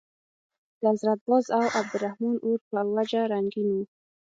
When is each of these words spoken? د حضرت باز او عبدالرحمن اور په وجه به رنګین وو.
د 0.79 0.81
حضرت 0.91 1.19
باز 1.27 1.45
او 1.57 1.63
عبدالرحمن 1.77 2.35
اور 2.45 2.59
په 2.69 2.79
وجه 2.95 3.21
به 3.23 3.29
رنګین 3.33 3.67
وو. 3.73 3.83